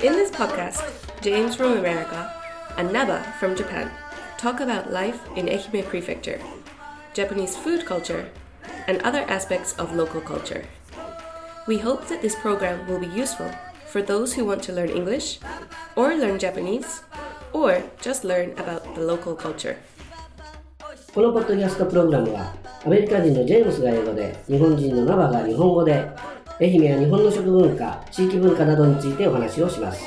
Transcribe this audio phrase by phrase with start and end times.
[0.00, 0.80] In this podcast,
[1.20, 2.32] James from America
[2.76, 3.90] and Naba from Japan
[4.37, 6.39] talk about life in Ehime Prefecture,
[7.13, 8.29] Japanese food culture,
[8.87, 10.65] and other aspects of local culture.
[11.67, 13.49] We hope that this program will be useful
[13.87, 15.39] for those who want to learn English,
[15.95, 17.03] or learn Japanese,
[17.53, 19.77] or just learn about the local culture.
[21.13, 26.09] このポッドキャストプログラムはアメリカ人のジェームスが英語で日本人のナバが日本語で
[26.59, 30.03] 愛媛や日本の食文化地域文化などについてお話をします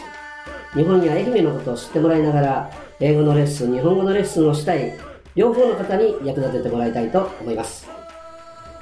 [0.75, 2.70] 日本や愛媛のことを知ってもらいながら
[3.02, 4.94] 英語のレッスン日本語のレッスンをしたい
[5.36, 7.90] 両方の方に役立ててもらいたいと思います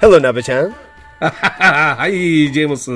[0.00, 0.72] Hello, Naba-chan.
[1.20, 2.90] はい、ジェームス。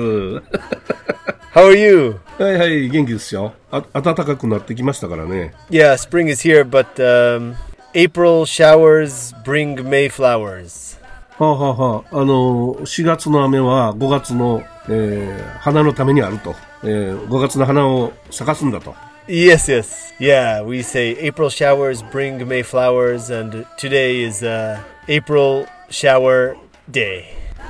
[1.53, 2.15] How are you?
[2.39, 3.53] はいはい、元気ですよ。
[3.71, 5.53] あ暖かくなってきましたからね。
[5.69, 7.53] Yeah, spring is here, but um,
[7.93, 10.99] April showers bring May flowers.
[11.37, 16.55] はあ、はあはあ、あの、4月の雨は5月の、えー花のためにあると。
[16.83, 18.95] えー5月の花を咲かすんだと。
[19.26, 20.12] Yes, yes.
[20.18, 26.56] Yeah, we say April showers bring May flowers, and today is uh, April shower
[26.90, 27.24] day.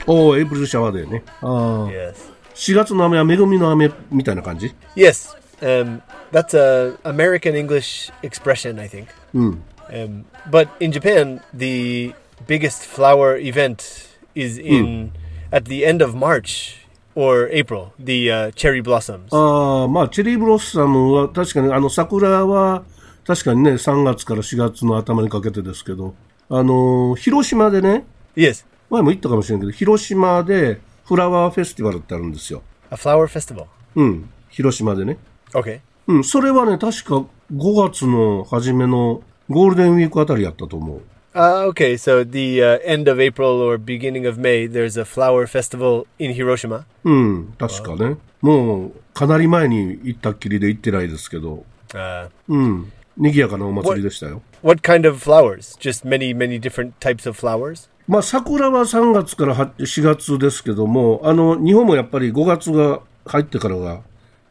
[0.07, 1.23] おお、エイプリルシャワーデーね。
[1.43, 1.89] ああ。
[1.91, 2.31] Yes.
[2.55, 9.09] 4月の雨は恵みの雨みたいな感じ Yes, um, that's a American English expression, I think.
[9.35, 12.15] Um, but in Japan, the
[12.47, 15.13] biggest flower event is in
[15.51, 16.84] at the end of March
[17.16, 17.88] Or April.
[18.00, 19.36] The uh, cherry blossoms.
[19.36, 22.84] ああ、まあ、チェリーブロッサムは確かに、あの、桜は
[23.26, 26.14] 確かにね、3月から4月の頭にかけてですけど、
[26.50, 32.62] あの、広島でね、yes, 前も言ったかもしれんけど、広島でフラワーフェスティバルってあるんですよ。
[32.92, 33.66] a flower festival.
[33.96, 35.18] うん、広島でね。
[35.54, 35.80] Okay.
[36.08, 41.02] うん、それはね、確か5月の初めのゴールデンウィークあたりやったと思う。
[41.35, 46.07] Uh, okay, so the uh, end of April or beginning of May, there's a flower festival
[46.19, 46.85] in Hiroshima.
[47.05, 48.17] うん、確かね。
[48.41, 54.43] もう、かなり前に行ったっきりで行ってないですけど、 Uh, うん、賑やかなお祭りでしたよ。
[54.63, 55.77] what kind of flowers?
[55.79, 57.89] Just many, many different types of flowers.
[58.09, 64.01] まあ、桜は3月からは4月ですけども、あの、日本もやっぱり5月が入ってからが、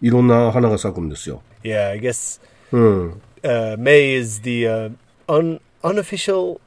[0.02, 1.41] いろんな花が咲くんですよ。
[1.63, 2.40] Yeah, I guess
[2.72, 3.22] うん。
[3.44, 4.91] uh, May is the uh,
[5.28, 6.59] un- unofficial s-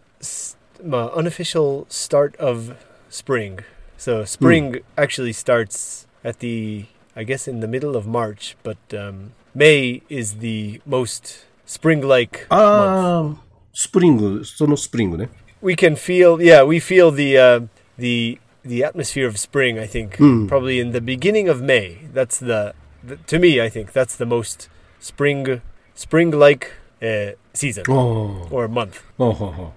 [0.83, 2.75] my unofficial start of
[3.09, 3.59] spring.
[3.97, 4.83] So spring mm.
[4.97, 6.85] actually starts at the
[7.15, 13.39] I guess in the middle of March, but um, May is the most spring-like month.
[13.41, 13.41] Um,
[13.73, 15.29] spring, sono spring, né?
[15.59, 17.59] We can feel, yeah, we feel the uh,
[17.97, 19.79] the the atmosphere of spring.
[19.79, 20.47] I think mm.
[20.47, 22.05] probably in the beginning of May.
[22.13, 23.59] That's the, the, to me.
[23.61, 24.69] I think that's the most
[24.99, 25.61] spring
[25.95, 28.47] spring-like uh, season oh.
[28.51, 29.01] or month.
[29.19, 29.73] Oh, oh,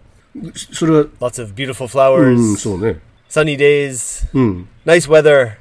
[0.54, 2.98] それは、Lots of beautiful う flowers, ん、そうね。
[3.28, 4.68] sunny days, うん。
[4.86, 5.52] nice weather.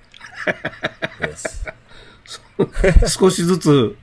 [1.22, 3.07] yes.
[3.07, 3.96] 少しずつ、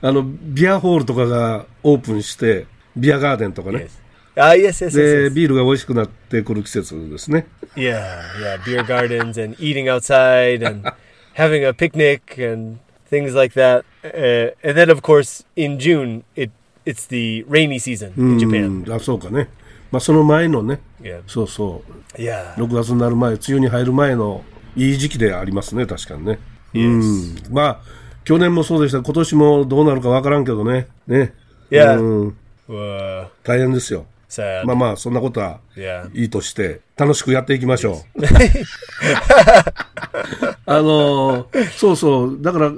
[0.00, 2.66] あの、ビアホールとかがオープンして、
[2.96, 3.88] ビアガーデンとかね。
[3.88, 3.90] Yes.
[4.34, 5.30] Ah, yes, yes, で、yes, yes.
[5.34, 7.46] ビールが美味しくなってくる季節ですね。
[7.76, 8.58] Yeah, yeah.
[8.64, 10.88] Beer gardens and eating outside and
[11.34, 12.78] having a picnic and
[13.10, 13.84] things like that.
[14.04, 16.50] Uh, and then, of course, in June, it
[16.84, 18.38] it's the rainy season う in ん
[18.84, 19.48] Japan.、あ、そうかね。
[19.92, 21.20] まあ、その前のね、Yeah.
[21.26, 21.82] そうそ
[22.16, 22.54] う、Yeah.
[22.54, 24.42] 6月になる前、梅雨に入る前の
[24.74, 26.38] いい時期でありますね、確かにね。
[26.74, 27.36] うん。
[27.50, 27.80] まあ、
[28.24, 29.02] 去年もそうでした。
[29.02, 30.88] 今年もどうなるかわからんけどね。
[31.06, 31.34] ね。
[31.70, 32.00] Yeah.
[32.00, 32.36] うん。
[32.68, 34.06] Uh, 大変ですよ。
[34.30, 34.64] sad.
[34.64, 36.10] まあまあ、そんなことは Yeah.
[36.14, 38.22] いいとして、楽しくやっていきましょう。
[40.64, 42.38] あのーそうそう。
[42.40, 42.72] だから、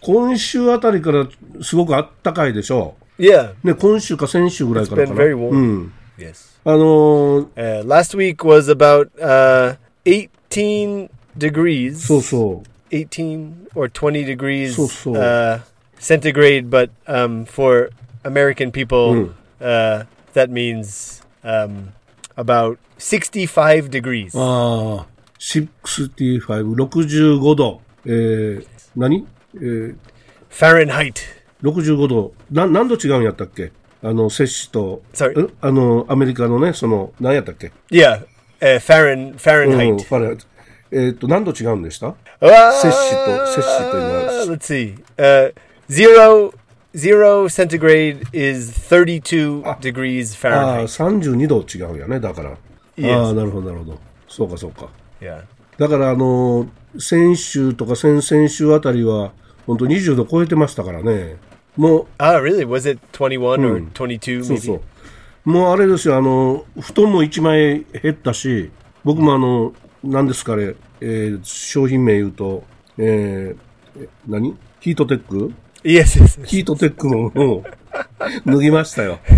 [0.00, 1.26] 今週あたりから
[1.62, 3.52] すごくあったかいでしょ Yeah.
[3.62, 3.66] う。
[3.66, 5.24] ね、今週か先週ぐらいから It's か been な。
[5.24, 5.50] very warm.
[5.50, 5.92] うん。
[6.18, 6.53] Yes.
[6.65, 9.75] あのー Uh, last week was about uh,
[10.05, 11.95] 18 degrees.
[12.05, 12.67] そうそう。
[12.95, 15.13] 18 or 20 degrees So, so.
[15.15, 15.59] Uh,
[15.99, 17.89] centigrade, but um, for
[18.23, 19.29] American people,
[19.61, 20.03] uh,
[20.33, 21.93] that means um,
[22.35, 24.31] about 65 degrees.
[24.35, 25.05] ああ、
[25.39, 27.81] 65、65度。
[28.05, 28.65] えー、
[28.95, 29.95] 何えー、
[30.49, 31.13] Fahrenheit.
[31.63, 32.33] 65度。
[32.51, 33.71] な、何度違うんやったっけ
[34.04, 35.02] あの、摂氏と、
[35.62, 38.26] あの、アメリカのね、その、何やったっけ？Yeah,
[38.60, 40.04] uh, Fahren うん、Fahrenheit.
[40.04, 40.38] ファレン
[40.90, 42.08] えっ、と、何度違うんでした
[42.40, 45.02] ？Ah, 摂氏と、摂氏というのは、let's see.
[45.16, 45.54] Uh,
[45.88, 46.52] zero
[46.94, 50.86] zero centigrade is 32 degrees ああ、Fahrenheit.
[50.86, 52.58] 32度違うんやね、だから。
[52.98, 53.22] Yes.
[53.22, 53.98] ああ、なるほど、なるほど。
[54.28, 54.90] そうか、そうか。
[55.22, 55.44] Yeah.
[55.78, 56.68] だから、あの、
[56.98, 59.32] 先週とか先々週あたりは、
[59.66, 61.36] 本当20度超えてましたからね。
[61.76, 62.66] もう、Ah, really?
[62.66, 64.58] Was it 21 or 22そう?
[64.58, 64.80] そう。
[65.50, 68.70] もうあれですよ、あの、布団も1枚減ったし、
[69.04, 72.64] 僕もあの、何ですかね、えー商品名言うと、
[72.98, 74.56] えーえ何？
[74.80, 76.40] ヒートテック？Yes, yes.
[76.40, 76.44] yes.
[76.44, 77.64] ヒートテックももう
[78.50, 79.18] 脱ぎましたよ。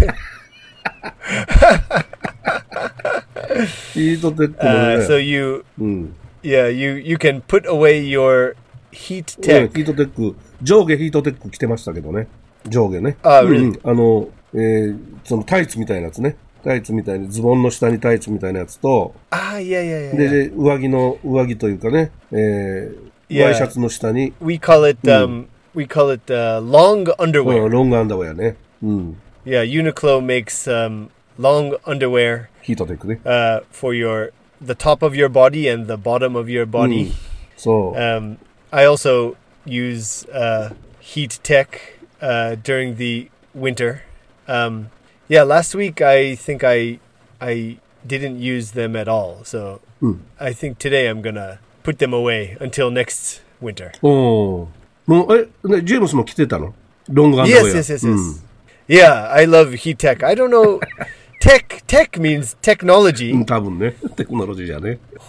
[3.94, 6.14] ヒートテックも Uh, ね、so you, うん。
[6.42, 8.54] yeah, you you can put away your
[8.92, 9.74] heat うん tech.
[9.74, 12.28] ヒートテック、上下ヒートテック着てましたけどね。
[12.66, 13.16] 上下ね。
[13.22, 13.78] あうん？
[13.84, 16.36] あの、えーそのタイツみたいなやつね。
[16.64, 20.16] タイツみたいに、ズボンの下にタイツみたいなやつと、Ah, yeah, yeah, yeah.
[20.16, 20.30] で、yeah.
[20.30, 23.44] で上着の、上着というかね、えー、Yeah.
[23.44, 27.68] ワイシャツの下に、We call it um we call it uh, long うん underwear.
[27.68, 28.56] ロングアンダーウェアね。
[28.82, 29.16] うん。
[29.44, 33.20] Yeah, Uniqlo makes um long underwear ヒートテックね。
[33.24, 34.32] uh for your
[34.64, 37.12] the top of your body and the bottom of your body.
[37.56, 37.98] そう。
[38.00, 38.38] Um,
[38.70, 39.34] I also
[39.66, 44.02] use uh, heat tech uh, during the winter.
[44.48, 44.90] Um,
[45.28, 46.98] yeah, last week I think I
[47.40, 50.20] I didn't use them at all, so mm.
[50.38, 53.92] I think today I'm gonna put them away until next winter.
[54.02, 54.68] Oh,
[55.06, 56.74] もうあれ、ジェームスも来てたの
[57.08, 58.46] ロングアンド Yes, yes, yes, yes.、うん
[58.88, 60.24] Yeah, I love heat tech.
[60.24, 60.80] I don't know.
[61.40, 63.32] tech tech means technology.
[63.32, 63.42] Hmm,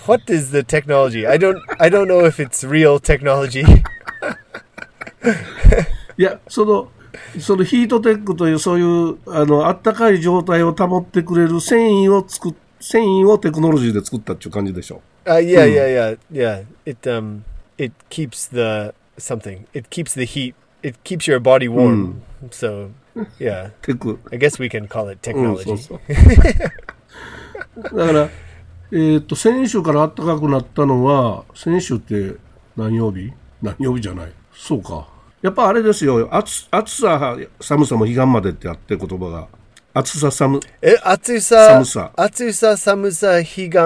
[0.05, 1.25] what is the technology?
[1.25, 3.63] I don't I don't know if it's real technology.
[6.17, 6.89] いや、その、
[7.39, 15.01] そのヒートテックという、そういう、あの、あったかい状態を保ってくれる繊維を作、繊維をテクノロジーで作ったっていう感じでしょ。
[15.25, 17.41] あ、いやいやいや、いや、it, um,
[17.77, 22.89] it keeps the something, it keeps the heat, it keeps your body warm.、うん、so,
[23.39, 23.71] yeah.
[23.81, 24.19] テク。
[24.31, 25.99] I guess we can call it technology.、うん、そうそう
[27.97, 32.35] だから、えっ、ー、と、先週からあったかくなったのは、先週って
[32.75, 33.33] 何曜日？
[33.61, 34.31] 何曜日じゃない。
[34.53, 35.07] そうか。
[35.41, 36.27] やっぱあれですよ。
[36.35, 39.47] 暑暑さ、寒さも彼岸までってあって言葉が。
[39.93, 42.11] 暑さ寒、え、暑さ、寒さ。
[42.15, 43.77] 暑さ、寒さ、彼岸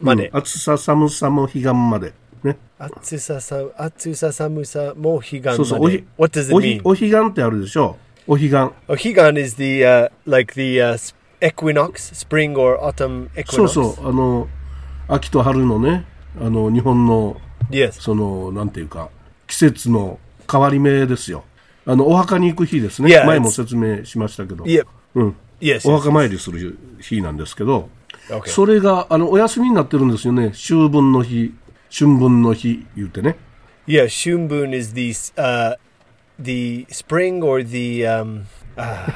[0.00, 0.28] まで。
[0.28, 2.12] うん暑さ寒さも彼岸まで。
[2.42, 2.56] ね。
[2.78, 5.56] 暑さ、さ暑さ、寒さ、もう彼岸まで。
[5.56, 5.80] そうそう。
[5.84, 6.80] おひ What does it おひ mean?
[6.84, 7.96] お彼岸ってあるでしょ。
[8.26, 8.56] お彼岸。
[8.56, 13.68] Oh, 彼岸 is the uh, like the uh, s- equinox, spring or autumn そう equinox.
[13.68, 14.08] そう。
[14.08, 14.48] あの、
[15.08, 16.04] 秋と春のね、
[16.40, 17.40] あの、日本の
[17.70, 17.92] Yes.
[17.92, 19.10] その、なんていうか、
[19.48, 21.44] 季節の変わり目ですよ。
[21.84, 23.12] あの、お墓に行く日ですね。
[23.12, 24.62] Yeah, 前も説明しましたけど。
[24.64, 24.86] Yep.
[25.16, 25.36] うん。
[25.60, 25.90] Yes.
[25.90, 27.88] お.墓参りする日なんですけど、
[28.28, 28.48] Okay.
[28.48, 30.48] それが、あの、お休みになってるんですよね。
[30.48, 31.54] 秋分の日、
[31.90, 33.36] 春分の日、言うてね。
[33.86, 35.76] Yeah, Shunbun is the uh,
[36.38, 38.44] the spring or the um,
[38.76, 39.14] ah,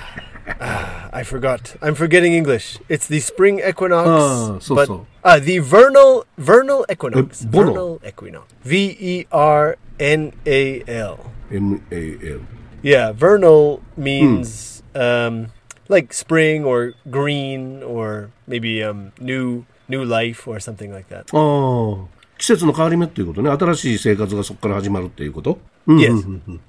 [0.58, 1.76] ah, I forgot.
[1.82, 2.81] I'm forgetting English.
[2.88, 5.06] It's the spring equinox, Ah, so- but so.
[5.23, 7.44] ah, the vernal vernal equinox.
[7.44, 8.46] Uh, vernal equinox.
[8.64, 11.19] V e r n a l.
[11.50, 12.40] MAL。
[12.82, 15.49] Yeah, vernal means um,
[15.88, 21.26] like spring or green or maybe um, new new life or something like that.
[21.32, 22.06] ああ、
[22.38, 23.50] 季節の変わり目っていうことね。
[23.50, 25.58] 新しい生活がそこから始まるっていうこと？
[25.87, 26.10] うん Yes.
[26.10, 26.60] うんうんうん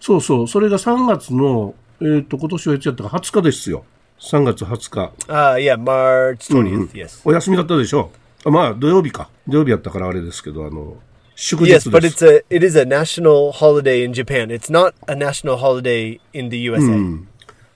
[0.00, 0.48] そうそう。
[0.48, 3.84] それが3月の、えっ、と、今年はいつやったか20日ですよ。
[4.20, 5.12] 3月20日。
[5.28, 6.90] Ah, yeah, March 20th.
[6.90, 7.20] Yes.
[7.24, 8.10] お休みだったでしょ？
[8.44, 9.30] あまあ、土曜日か。
[9.46, 10.96] 土曜日やったからあれですけど、あの、
[11.35, 12.25] 祝日 Yes, で but す。
[12.25, 14.47] it's a it is a national holiday in Japan.
[14.47, 17.23] It's not a national holiday in the USA.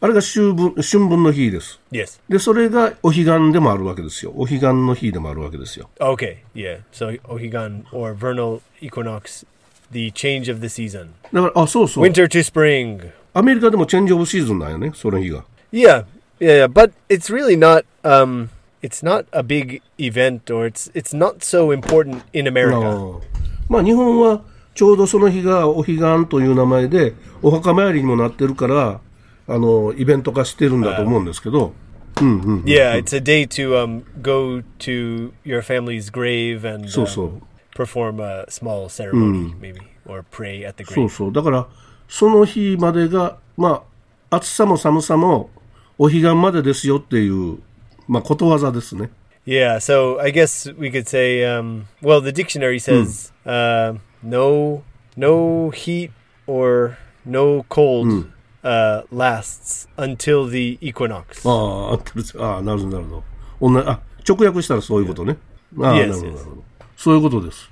[0.03, 1.79] あれが秋分、春分の日です。
[1.91, 2.20] Yes.
[2.27, 4.34] で、それがお彼岸でもあるわけですよ。
[4.36, 5.91] お彼岸の日でもあるわけですよ。
[6.00, 6.38] Okay.
[6.55, 6.79] Yeah.
[6.91, 9.46] So Ohigan or vernal equinox,
[9.91, 11.10] the change of the season.
[11.31, 12.03] だから、あ、そうそう。
[12.03, 13.12] Winter to spring.
[13.36, 15.46] アメリカでもチェンジオブシーズンなんよね、その日が。
[15.72, 16.05] Yeah.
[16.39, 18.50] Yeah, yeah, but it's really not um
[18.87, 23.19] it's not a big event or it's it's not so important in あ America.
[23.19, 23.21] あ
[23.69, 24.43] まあ、日本は
[24.75, 29.00] ちょうどその日がお彼岸という名前で、お墓参りにもなってるから、
[29.49, 31.73] あの、イベント化してるんだと思うんですけど、
[32.21, 32.62] うんうん。
[32.64, 37.43] Yeah, it's a day to um go to your family's grave and そう um, そう。
[37.75, 41.09] perform a small ceremony maybe or pray at the そう grave.
[41.09, 41.33] そう。
[41.33, 41.66] だから、
[42.09, 43.85] その日までが、ま
[44.31, 45.50] あ、暑さも寒さも、
[45.99, 47.59] お彼岸までですよっていう、
[48.08, 49.10] まあ、ことわざですね。
[49.46, 54.82] Yeah, so I guess we could say, um, well, the dictionary says uh, no,
[55.16, 56.10] no heat
[56.48, 58.26] or no cold
[58.64, 61.42] uh, lasts until the equinox.
[61.48, 62.42] ああ、合ってる。
[62.44, 63.22] ああ、なるほど、なるほど。
[63.60, 65.36] おんなあ、直訳したらそういうことね。
[65.80, 66.32] ああ、Yes, なるほど、yes.
[66.34, 66.64] なるほど。
[66.96, 67.70] そういうことです。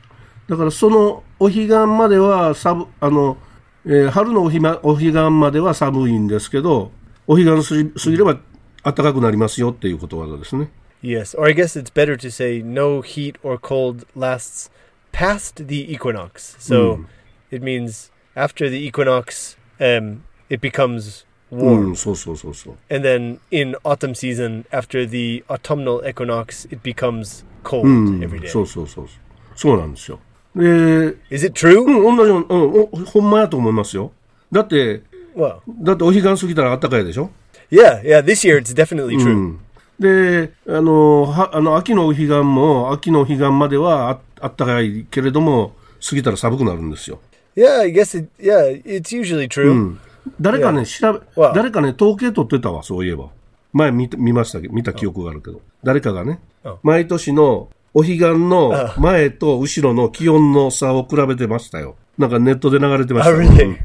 [0.49, 3.37] だから、その、お彼岸までは、サブ、あの、
[3.87, 6.91] えー春のおひまお彼岸までは寒いんですけど、
[7.27, 8.39] お彼岸過ぎ過ぎれば
[8.85, 10.69] 暖かくなりますよっていうことわざですね。
[11.03, 14.71] Yes, or I guess it's better to say no heat or cold lasts
[15.13, 16.57] past the equinox.
[16.59, 17.07] So Mm.
[17.59, 21.91] it means after the equinox, um, it becomes う warm.
[21.93, 22.75] ん、そうそうそうそう。
[22.95, 28.49] And then in autumn season, after the autumnal equinox, it becomes cold うん、every day.
[28.49, 29.07] そうそうそう。
[29.55, 30.19] そうなんですよ。
[30.57, 31.81] で、Is it true?
[31.83, 34.13] うん、同じように、うん、おほんまやと思いますよ。
[34.51, 35.03] だって、
[35.37, 37.31] Well, だってお彼岸過ぎたら暖かいでしょ
[37.71, 38.23] yeah, yeah.
[38.23, 39.35] This year it's definitely う true.
[39.35, 39.61] ん。
[39.99, 45.75] で、あの、はあの秋のお彼岸も、秋のお彼岸まではああったかいけれども、
[46.07, 47.21] 過ぎたら寒くなるんですよ。
[47.57, 48.29] Yeah, I guess it.
[48.39, 49.71] Yeah, it's usually true.
[49.71, 50.01] うん。
[50.41, 53.29] 誰かね、調べ、わ誰かね、統計取ってたわ、そういえば。
[53.73, 55.61] 前見た見ましたけど、見た記憶があるけど。
[55.83, 61.97] 誰かがねうん、毎年のお彼岸の前と後ろの気温の差を比べてましたよ。
[62.19, 63.51] なんかネットで流れてました Oh, よ。
[63.51, 63.79] really?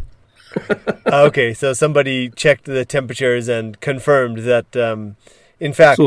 [1.06, 5.16] Ah, okay, so somebody checked the temperatures and confirmed that, um,
[5.60, 6.00] in fact,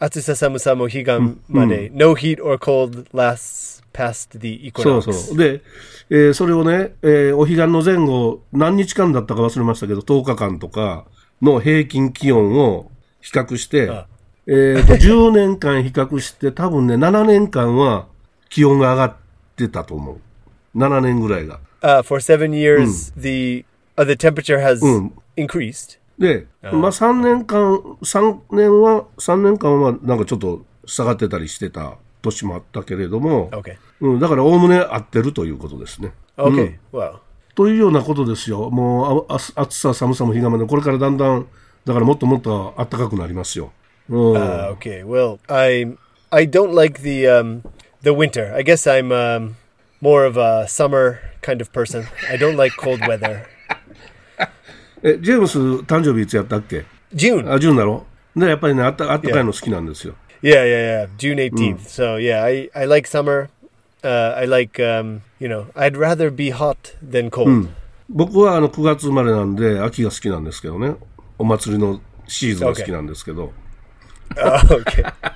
[0.00, 5.12] Atsusa Samu Samu Higan Made, no heat or cold lasts past the そう equinox.
[5.12, 5.36] そう。
[5.38, 5.62] で、
[6.10, 11.04] えーそれをね、えーお彼岸の前後、何日間だったか忘れましたけど、10日間とか
[11.40, 14.06] の平均気温を比較して、あ
[14.46, 18.06] えーと10年間比較して、多分ね、7年間は
[18.48, 19.16] 気温が上がっ
[19.56, 20.78] てたと思う。
[20.78, 21.60] 7年ぐらいが。
[21.82, 23.64] Uh, for seven years, the
[24.02, 25.10] uh, the temperature has Mm.
[25.36, 25.98] increased.
[26.18, 33.76] で、まあ3年間、3年は、3年間はなんかちょっと下がってたりしてた年もあったけれども、Okay.
[34.00, 36.12] うん、だからおおむね合ってるということですね。
[36.36, 36.76] Okay.
[36.92, 37.16] Wow.
[37.54, 38.70] というようなことですよ。
[38.70, 41.46] もうああ暑さ、寒さも彼岸まで、これからだんだん、
[41.84, 43.72] だからもっともっと暖かくなりますよ。
[44.08, 44.32] うん。
[44.34, 45.04] Uh, okay.
[45.04, 45.96] Well, I
[46.30, 47.62] I don't like the um,
[48.02, 48.52] the winter.
[48.54, 49.56] I guess I'm um,
[50.00, 52.06] more of a summer kind of person.
[52.30, 53.46] I don't like cold weather.
[55.02, 57.52] え、ジェームス誕生日いつやったっけ？June.
[57.52, 58.06] あ、ジューンだろ？
[58.36, 60.14] で、やっぱりね、あったあったかいの好きなんですよ。
[60.42, 61.08] Yeah, yeah, yeah.
[61.18, 61.78] June 18th.
[61.86, 63.48] So, yeah, I, I like summer.
[64.02, 67.68] Uh, I like, um, you know, I'd rather be hot than cold.
[68.08, 70.96] 僕はあの9月生まれなんで、秋が好きなんですけどね。
[71.38, 73.52] お祭りのシーズンが好きなんですけど、
[74.34, 74.82] Oh.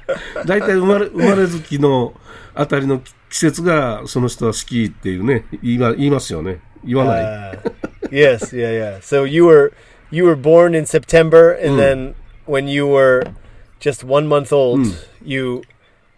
[0.47, 2.15] 大体生まれ、生まれ月の
[2.55, 6.61] あたりの季節がその人は好きっていうね、言いま言いますよね。
[6.85, 7.59] 言わない。
[7.96, 9.00] Uh, yes, yeah, yeah.
[9.02, 9.72] So you were
[10.12, 12.16] you were born in September, and then
[12.46, 13.24] when you were
[13.80, 14.86] just one month old,
[15.24, 15.64] you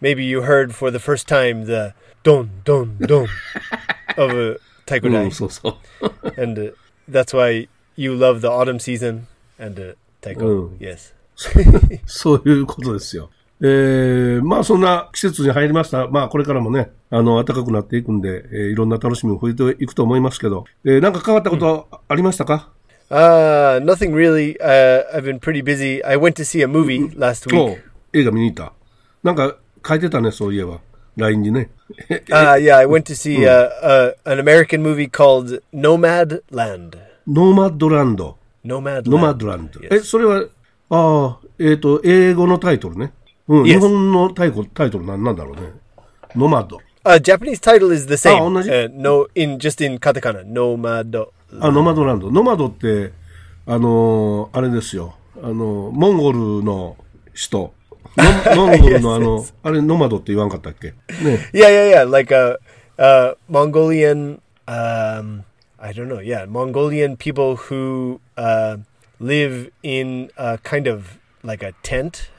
[0.02, 3.28] maybe you heard for the first time the don don don
[4.18, 6.42] of a うん、 taikudai, そうそう。
[6.42, 6.74] and uh,
[7.10, 10.70] that's why you love the autumn season and uh, taiko.
[10.70, 10.78] Mm.
[10.80, 11.14] Yes.
[12.06, 13.30] そういうことですよ。
[13.62, 16.08] えー、まあそんな季節に入りました。
[16.08, 22.71] まあこれからもね、 あの、暖かくなっていくんで、えーいろんな楽しみも増えていくと思いますけど、えー、なんか変わったことありましたか、
[23.11, 24.55] Uh, nothing really.
[24.61, 26.05] Uh, I've been pretty busy.
[26.05, 27.79] I went to see a movie last week.
[28.13, 28.75] 映画見に行った。
[29.23, 30.81] なんか書いてたね、そういえば。
[31.17, 31.71] LINE にね。
[32.31, 36.99] Uh, yeah, I went to see uh, uh, an American movie called Nomad Land.
[37.27, 38.37] ノーマッドランド。
[38.65, 39.39] Nomad ノマッ Land.
[39.39, 39.81] ドランド。
[39.81, 39.95] Yes.
[39.97, 40.45] え、それは、
[40.91, 43.15] ああ、えっ、と、英語のタイトルね。
[43.49, 45.73] うん.日本のタイトルタイトルなんなんだろうね。
[46.37, 46.79] ノマッド。
[47.05, 48.89] あ、 Japanese title is あ、同じ、uh,
[51.71, 52.05] ノマド。
[52.05, 52.31] ランド。
[52.31, 53.13] ノマドって、
[53.67, 55.15] あの、あれですよ。
[55.43, 56.97] あの、モンゴルの
[57.33, 57.73] 人。
[58.57, 60.95] モンゴルのあの、あれノマドって言わんかったっけ？
[61.23, 61.51] ね。
[61.55, 62.59] いやいやいや、なんか、
[62.97, 65.43] あ a, a Mongolian,、um,
[65.79, 66.47] I don't know, yeah,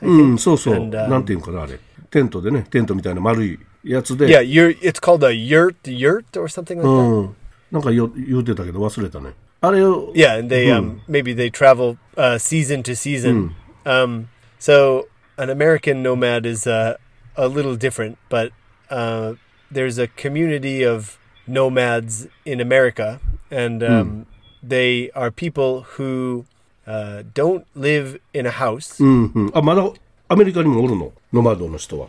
[0.01, 0.79] うん、そうそう。
[0.79, 1.79] なんていうのかな、あれ。
[2.11, 3.59] テントでね、テントみたいな丸い。
[3.84, 4.26] やつで。
[4.26, 4.70] Yeah, you're.
[4.80, 6.88] It's called a yurt, yurt or something like that.
[6.88, 7.36] うん。
[7.70, 9.32] なんかよ言うてたけど忘れたね。
[9.60, 13.52] あれを、 Yeah, and they um, maybe they travel uh, season to season.
[13.84, 15.08] Um, so
[15.38, 16.96] an American nomad is uh,
[17.36, 18.52] a little different, but
[18.90, 19.34] uh,
[19.72, 23.20] there's a community of nomads in America,
[23.50, 24.26] and um,
[24.62, 26.44] they are people who
[26.86, 29.02] uh, don't live in a house.
[29.02, 29.50] うんうん。
[29.54, 29.82] あ、まだ
[30.28, 32.08] アメリカにもおるのノマドの人は。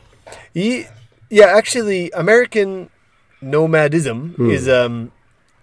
[0.53, 0.85] Ye-
[1.29, 2.89] yeah, actually, American
[3.41, 5.11] nomadism is um,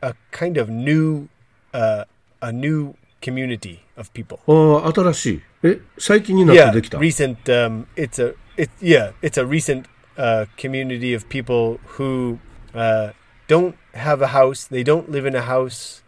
[0.02, 1.29] a kind of new,
[1.75, 2.05] uh,
[2.41, 4.38] a new community of people.
[4.47, 5.43] ああ、新しい。
[5.64, 6.99] え、最近になって yeah, できた。
[6.99, 7.37] recent.
[7.47, 9.87] Um, it's a it yeah, it's a recent
[10.19, 12.38] uh, community of people who
[12.75, 13.12] uh,
[13.49, 14.67] don't have a house.
[14.69, 16.02] They don't live in a house,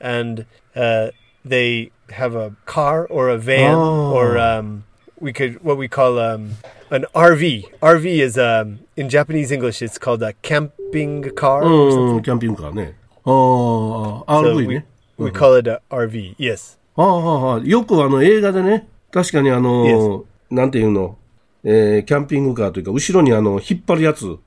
[0.00, 0.46] and
[0.76, 1.08] uh,
[1.44, 4.12] they have a car or a van Oh.
[4.14, 4.84] or um,
[5.19, 6.57] we could what we call um,
[6.91, 7.69] an RV.
[7.81, 9.81] RV is um, in Japanese English.
[9.81, 11.61] It's called a camping car.
[11.61, 12.95] グカーね。
[13.23, 14.85] ああ、So RV we- ね。
[15.17, 16.35] we call it a RV.
[16.37, 16.77] Yes.
[16.95, 21.17] ああ、はあ、よくあの映画でね、確かにあの、なんていうの、
[21.63, 24.37] えー、キャンピングカーというか、後ろにあの、引っ張るやつ、引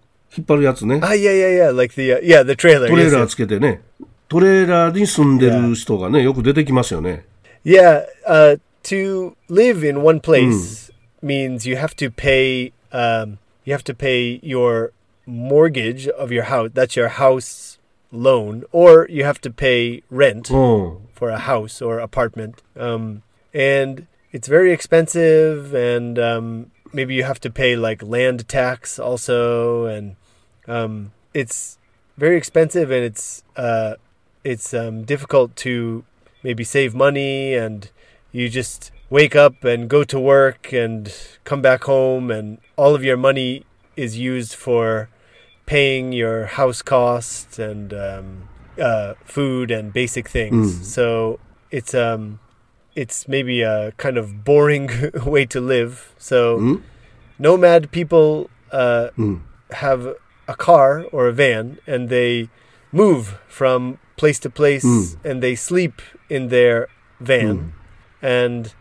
[0.42, 1.00] っ張るやつね。
[1.02, 1.76] Ah, yeah, yeah, yeah.
[1.76, 2.88] Like the uh, yeah, the trailer.
[2.88, 3.26] トレ yes, ーラー yes.
[3.28, 3.82] つけてね、
[4.28, 7.24] トレーラーに住んでる人がね、よく出てきますよね。
[7.64, 10.90] Yeah, uh, to live in one place
[11.22, 12.72] means you have to pay.
[12.92, 14.92] Um, you have to pay your
[15.26, 16.70] mortgage of your house.
[16.72, 17.78] That's your house
[18.10, 20.98] loan, or you have to pay rent うん。
[21.14, 22.62] for a house or apartment.
[22.76, 28.98] Um, and it's very expensive, and um, maybe you have to pay like land tax
[28.98, 30.16] also, and
[30.66, 31.78] um, it's
[32.16, 33.94] very expensive, and it's uh,
[34.44, 36.04] it's um, difficult to
[36.42, 37.90] maybe save money, and
[38.32, 41.12] you just wake up and go to work and
[41.44, 43.64] come back home and all of your money
[43.96, 45.08] is used for
[45.66, 48.48] paying your house costs and um,
[48.80, 50.84] uh, food and basic things mm.
[50.84, 51.38] so
[51.70, 52.38] it's um
[52.94, 54.90] it's maybe a kind of boring
[55.26, 56.82] way to live so mm.
[57.38, 59.40] nomad people uh, mm.
[59.72, 60.14] have
[60.46, 62.48] a car or a van and they
[62.92, 65.16] move from place to place mm.
[65.24, 66.88] and they sleep in their
[67.20, 67.72] van mm
[68.22, 68.74] and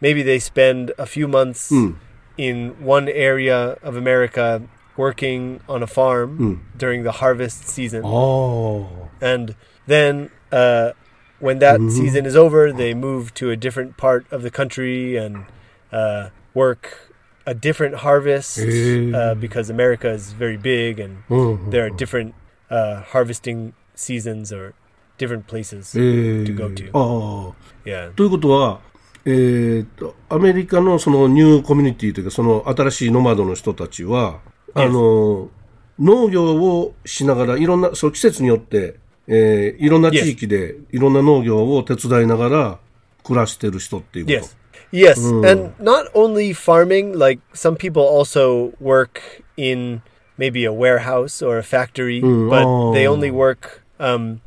[0.00, 1.96] maybe they spend a few months mm.
[2.36, 4.62] in one area of America
[4.96, 6.78] working on a farm mm.
[6.78, 8.02] during the harvest season.
[8.04, 9.08] Oh.
[9.20, 9.54] And
[9.86, 10.92] then uh,
[11.38, 11.90] when that mm-hmm.
[11.90, 15.46] season is over, they move to a different part of the country and
[15.90, 17.12] uh, work
[17.46, 19.34] a different harvest uh, eh.
[19.34, 21.70] because America is very big and mm-hmm.
[21.70, 22.34] there are different
[22.70, 24.74] uh, harvesting seasons or
[25.18, 26.90] different places え to go ー to.
[26.92, 27.88] ああ。
[27.88, 28.12] Yeah.
[28.14, 28.80] ということは、
[29.24, 34.40] えーっと、アメリカのそのニューコミュニティというか、その新しいノマドの人たちは、
[34.74, 35.50] あの、
[35.98, 38.96] 農業をしながら、いろんな、そう季節によって、
[39.28, 42.78] えーいろんな地域でいろんな農業を手伝いながら
[43.22, 44.38] 暮らしてる人っていうこと。
[44.38, 44.56] Yes.
[44.92, 50.02] Yes, and not only farming, like some people also work in
[50.36, 53.12] maybe a warehouse or a factory, Mm, but they oh.
[53.14, 54.42] only work um,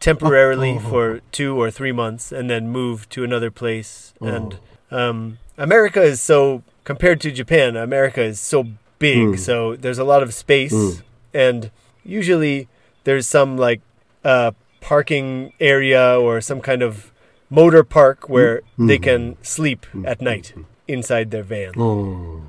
[0.00, 4.12] temporarily for two or three months and then move to another place.
[4.20, 4.58] And
[4.90, 8.64] um, America is so, compared to Japan, America is so
[8.98, 9.38] big, Mm.
[9.38, 11.02] so there's a lot of space, Mm.
[11.34, 11.70] and
[12.04, 12.68] usually
[13.04, 13.80] there's some like
[14.24, 17.10] uh, parking area or some kind of
[17.50, 20.54] motor park where they can sleep at night
[20.88, 21.72] inside their van.
[21.76, 22.36] うん。
[22.38, 22.42] は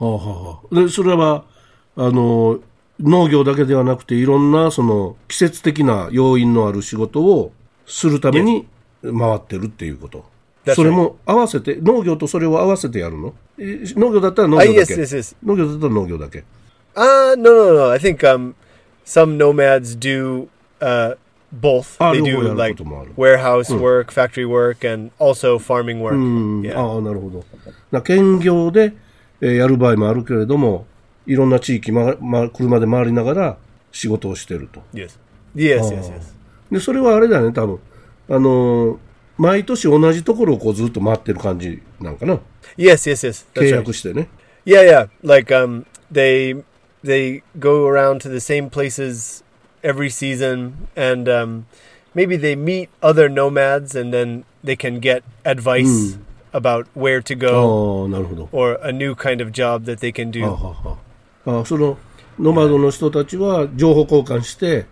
[0.00, 0.74] あはあはあ。
[0.74, 1.44] で、それは、
[1.96, 2.60] あの、
[3.01, 7.51] 農業だけではなくて、いろんな、その、季節的な要因のある仕事を
[7.85, 8.67] するために
[9.03, 10.25] 回ってるっていうこと。
[10.75, 13.33] それも合わせて、農業とそれを合わせてやるの？
[13.57, 15.35] え農業だったら農 Ah, 業だ yes, け？yes, yes.
[15.43, 16.43] 農業だったら農業だけ
[16.95, 17.89] ？Uh, no, no, no.
[17.91, 18.53] I think um,
[19.05, 20.47] some nomads do
[20.79, 21.15] uh,
[21.51, 21.97] both.
[21.99, 23.11] Ah, they 両方 do like こともある。
[23.17, 26.13] warehouse work, factory work, and also farming work.
[26.75, 27.43] ああ、なるほど。
[27.91, 28.93] な兼業で、
[29.41, 30.85] えーやる場合もあるけれども、
[31.25, 33.57] いろんな地域、まま、車で回りながら
[33.91, 34.81] 仕事をしてると。
[34.93, 35.17] Yes.
[35.55, 35.91] Yes, Oh.
[35.91, 36.33] yes, yes.
[36.71, 37.79] で、それはあれだよね、多分。
[38.29, 38.97] あのー
[39.37, 42.35] 毎年同じところをこうずっと回ってる感じなんかな。
[42.77, 43.47] Yes, yes, yes.
[43.55, 43.75] 契 That's right.
[43.77, 44.27] 約してね。
[44.65, 45.07] Yeah, yeah.
[45.23, 46.63] Like um, they
[47.03, 49.43] they go around to the same places
[49.83, 51.65] every season, and um,
[52.13, 56.19] maybe they meet other nomads, and then they can get advice
[56.53, 60.31] about where to あ go or a new kind of job that they can あ
[60.31, 60.97] do.
[61.45, 61.97] あその
[62.39, 64.85] ノマドの人たちは情報交換して、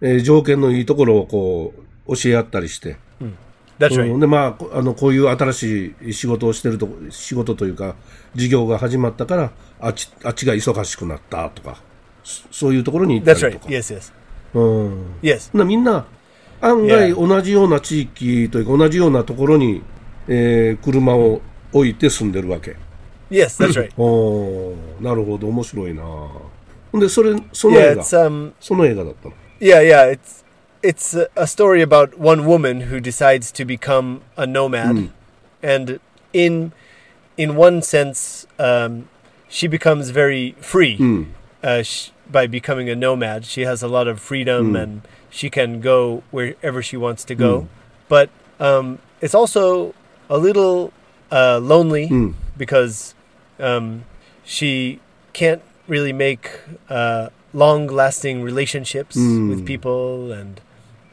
[0.00, 1.74] えー条件のいいところをこ
[2.06, 3.24] う教え合ったりして、う
[3.78, 4.16] right.
[4.16, 7.96] んでまあこあのこういう新しい仕事をしてると仕事というか
[8.34, 11.82] 事業が始まったからあっちあっちが忙しくなったとか
[12.24, 13.52] そそういうところに行ったり right.
[13.52, 14.12] とか、Yes, yes,
[14.54, 15.56] うん、yes.
[15.56, 16.06] なみんな
[16.60, 19.82] 案外.同じような地域というか同じようなところに、
[20.28, 21.40] えー車を
[21.72, 22.76] 置いて住んでるわけ。
[23.29, 23.91] Yes, that's right.
[23.97, 30.11] おーなるほど面白いなほんでそれその Yeah, 映画 it's um, その映画だったの yeah, yeah.
[30.11, 30.43] It's
[30.83, 35.09] it's a, a story about one woman who decides to become a nomad,
[35.63, 35.99] and
[36.33, 36.71] in
[37.37, 39.07] in one sense, um,
[39.49, 40.97] she becomes very free
[41.63, 43.45] uh, sh- by becoming a nomad.
[43.45, 45.01] She has a lot of freedom, and
[45.31, 47.67] she can go wherever she wants to go.
[48.07, 49.95] But um, it's also
[50.29, 50.91] a little
[51.31, 52.07] uh, lonely
[52.57, 53.15] because
[53.59, 54.05] um,
[54.43, 54.99] she
[55.33, 56.51] can't really make
[56.89, 60.61] uh, long-lasting relationships with people, and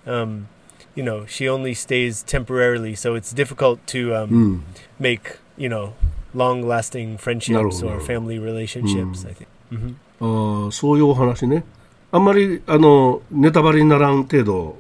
[0.07, 0.49] um,
[0.95, 4.65] you know she only stays temporarily, so it's difficult to um,
[4.99, 5.95] make you know
[6.35, 8.07] long-lasting friendships or Naruhodo.
[8.07, 9.25] family relationships.
[9.25, 9.49] I think.
[9.71, 11.65] hmm あーそういうお話ね
[12.13, 14.77] あんまりあのネタバレにならん程度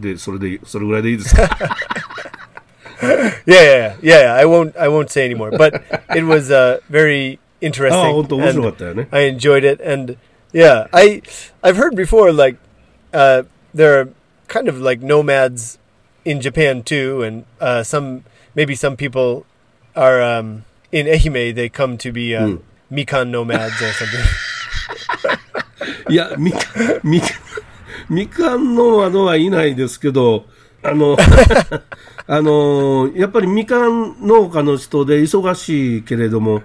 [0.00, 1.48] で、それで、それぐらいでいいですか
[3.02, 4.34] Yeah, yeah, yeah, yeah.
[4.34, 4.76] I won't.
[4.76, 5.50] I won't say anymore.
[5.50, 5.82] But
[6.14, 7.98] it was uh, very interesting.
[7.98, 9.08] ああ、本当面白かっ and たよね。
[9.10, 10.16] I enjoyed it, and
[10.52, 11.22] yeah, I
[11.62, 12.58] I've heard before like
[13.12, 14.08] uh, there are
[14.48, 15.78] kind of like nomads
[16.24, 19.46] in Japan too, and uh, some maybe some people
[19.96, 21.54] are um, in Ehime.
[21.54, 22.56] They come to be uh,
[22.90, 24.26] mikan nomads or something.
[26.08, 26.58] いや、みか、
[27.02, 27.28] みか、
[28.08, 30.44] みかんの窓はいないですけど、
[30.85, 31.17] あの、
[32.27, 36.61] あの、やっぱりみかん農家の人で忙しいけれども、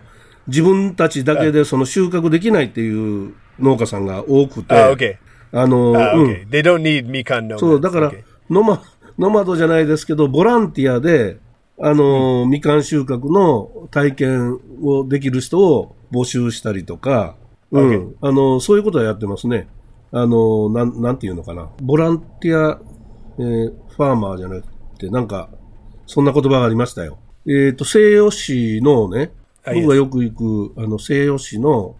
[0.47, 5.17] 自分たちだけでその収穫できないっていう農家さんが多くて、oh, okay.
[5.53, 6.49] あの、Uh, うん okay.
[6.49, 7.59] They don't need mikan nomads.
[7.59, 8.23] そう、だから、Okay.
[8.49, 8.83] ノマ、
[9.19, 11.39] ノマドじゃないですけど、ボランティアで、
[11.81, 17.37] あの、みかん収穫の体験をできる人を募集したりとか、
[17.71, 18.13] うん、Okay.
[18.21, 19.69] あの、そういうことはやってますね。
[20.13, 21.69] あの、なん、なんていうのかな。
[21.81, 22.81] ボランティア、
[23.41, 24.67] えーファーマーじゃなく
[24.99, 25.51] て、なんか、
[26.07, 27.19] そんな言葉がありましたよ。
[27.47, 29.33] えっ、と、西予市のね、
[29.65, 31.97] あ僕がよく行く、あの、西予市の、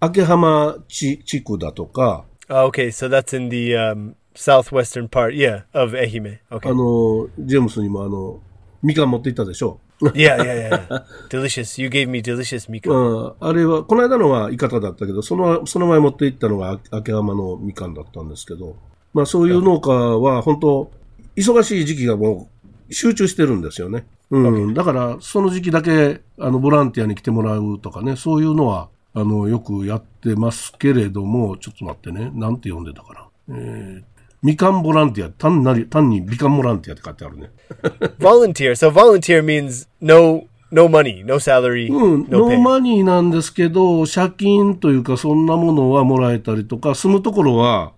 [0.00, 6.38] 明浜地地区だとか、Oh, okay, so that's in the um, southwestern part, yeah, of Ehime.
[6.50, 6.74] あ Okay.
[6.74, 8.40] の、ジェームスにもあの、
[8.82, 11.04] みかん持って行ったでしょ？yeah, yeah, yeah, yeah.
[11.30, 11.80] delicious.
[11.80, 12.92] You gave me delicious mikan.
[12.92, 18.76] うん、あれは、この間のはイカタだったけど、その、その前持って行ったのがあ秋山のみかんだったんですけど、
[19.16, 20.90] まあそういう農家は本当、
[21.36, 22.50] 忙しい時期がも
[22.90, 24.04] う集中してるんですよね。
[24.30, 24.74] うん。
[24.74, 33.14] だから、その時期だけ、あの、ボランティアに来てもらうとかね、そういうのは、あの、よくやってますけれども、ちょっと待ってね、なんて呼んでたか
[33.48, 33.56] な。
[33.56, 34.04] えー、
[34.42, 37.50] みかんボランティア、単なり、単にみかんボランティアって書いてあるね。
[38.20, 38.72] volunteer.
[38.72, 42.56] So volunteer means no no money, no salary, うん、no ノ pay.
[42.56, 47.92] ーマニーなんですけど、借金というか、そんなものはもらえたりとか、住むところは、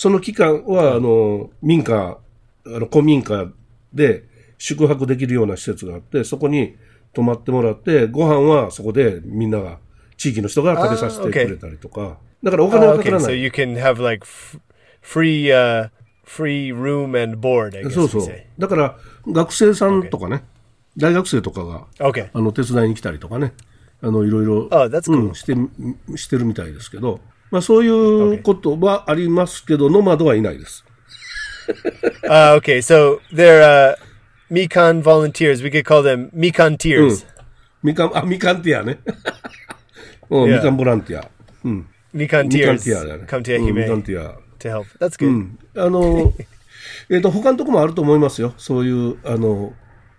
[0.00, 2.16] その期間は、あの、民家、
[2.64, 3.52] あの、古民家
[3.92, 4.24] で
[4.56, 6.74] 宿泊できるような施設があって、そこに
[7.12, 9.78] 泊まってもらって、ご飯はそこでみんなが、
[10.16, 13.42] 地域の人が食べさせてくれたりとか、だからお金 Oh, はかか okay, らな so い。
[13.42, 14.26] you can have like
[15.02, 15.90] free uh,
[16.24, 17.76] free room and board.
[17.76, 18.34] I guess そうそう。
[18.58, 18.96] だから、
[19.28, 20.44] 学生さんとかね、
[20.96, 22.30] 大学生とかが、Okay.
[22.32, 23.52] あの、手伝いに来たりとかね、
[24.00, 25.68] あの、いろいろ、Oh, う.ん、してみ、
[26.16, 27.88] してるみたいですけど、まあそうい
[28.36, 30.84] うことはありますけど、ノマドはいないです。
[32.28, 33.94] Uh, okay, so they're uh,
[34.50, 35.62] Mikan volunteers.
[35.62, 37.24] We could call them Mikan tears.
[37.82, 38.98] みかん、あ、みかんティアね。
[40.28, 41.28] うん.みかんボランティア。
[41.64, 43.24] Mikan みかんティアだね。
[43.28, 44.34] come to うんみかんティア。
[44.58, 44.86] to help.
[44.98, 45.50] That's good.
[45.76, 46.32] あの、
[47.08, 48.52] えっと、他のとこもあると思いますよ。
[48.58, 49.72] そういう、あの、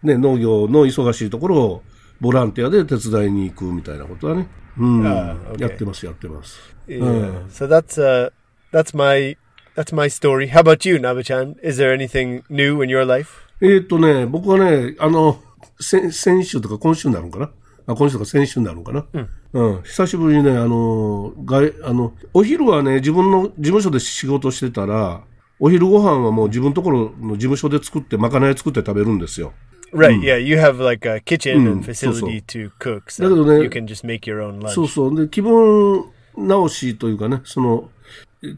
[0.04, 1.84] ね、農業の忙しいところを
[2.22, 4.48] ボランティアで手伝いに行くみたいなことはね。
[4.78, 5.06] うん。
[5.06, 6.58] あー OK やってます、やってます。
[6.88, 7.48] Yeah.
[7.50, 8.32] So that's uh,
[8.72, 9.36] that's my
[9.76, 10.50] that's my story.
[10.50, 11.58] How about you, Nabachan?
[11.62, 13.30] Is there anything new in your life?
[13.60, 15.42] えーっとね、僕はね、あの、
[15.80, 17.52] 先先週とか今週になるのかな？
[17.88, 19.06] あ今週とか先週になるのかな、
[19.54, 25.24] うん、久しぶりにね、あの、外、あの、お昼はね、自分の事務所で仕事してたら、
[25.60, 29.54] お昼ご飯はもう自分のところの事務所で作って、まかない作って食べるんですよ。
[29.93, 30.21] Right.
[30.21, 33.87] Yeah, you have like a kitchen and Mm, facility to cook, so だけどね、 you can
[33.87, 34.71] just make your own lunch.
[34.75, 35.17] そうそう。
[35.17, 36.05] で、気分
[36.37, 37.89] 直しというかね、その、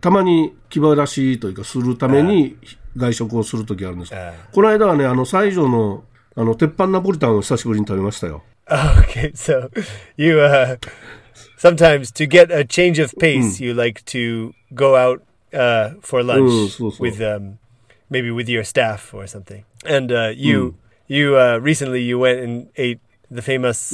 [0.01, 2.57] たまに気晴らしというか、するために
[2.97, 4.15] 外食をするときあるんです。
[4.15, 6.03] あこの間はね、あの、西条の、
[6.35, 8.43] あの、鉄板ナポリタンを久しぶりに食べましたよ。
[8.67, 9.71] Okay, so
[10.17, 10.77] you uh,
[11.57, 16.51] sometimes to get a change of pace, you like to go out uh, for lunch
[16.51, 17.03] Mm, so- so.
[17.03, 17.59] with um,
[18.11, 19.65] maybe with your staff or something.
[19.87, 20.75] And uh, you
[21.13, 23.01] you uh, recently you went and ate
[23.31, 23.93] the famous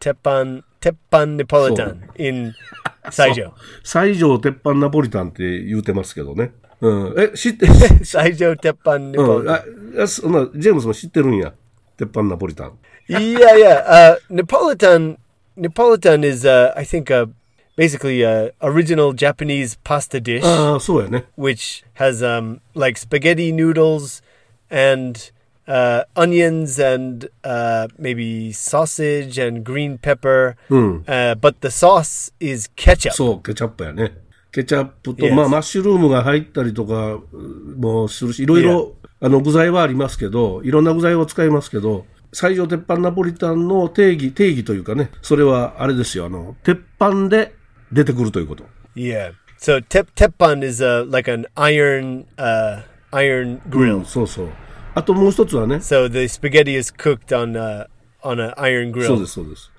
[0.00, 2.54] teppan teppan Napolitan in
[3.10, 3.52] Saijo.
[3.84, 6.52] 西条鉄板ナポリタンって言うてますけどね。
[6.80, 7.14] うん。
[7.16, 9.46] え、知って、 Saijo teppan うん。
[9.46, 9.50] Napolitan.
[10.00, 11.52] あ、あそんな、ジェームスも知ってるんや。
[11.96, 12.78] 鉄板ナポリタン。
[13.08, 13.84] yeah, yeah.
[13.86, 15.18] Uh, Napolitan
[15.56, 17.26] Napolitan is uh, I think uh,
[17.76, 20.44] basically a original Japanese pasta dish.
[20.44, 21.24] ああ、そうやね。
[21.38, 24.22] which has um, like spaghetti noodles
[24.70, 25.30] and
[25.67, 30.55] uh, onions and uh, maybe sausage and green pepper.
[30.69, 33.11] Uh, but the sauce is ketchup.
[33.13, 34.13] そう、ケチャップやね。
[34.51, 35.33] ケチャップと、Yes.
[35.33, 37.19] まあ、マッシュルームが入ったりとか
[37.77, 47.53] もするし、いろいろ、あの、具材はありますけど、いろんな具材を使いますけど、最上鉄板ナポリタンの定義、定義というかね、それはあれですよ、あの、鉄板で
[47.91, 48.63] 出てくるということ。
[48.95, 49.33] yeah.
[49.59, 53.99] So tep teppan is uh, like an iron uh, iron う grill.
[54.01, 54.49] んそうそう。
[54.93, 57.87] あともう一つはね、So the spaghetti is cooked on uh,
[58.23, 59.19] on an iron そう grill.
[59.21, 59.71] です、そうです。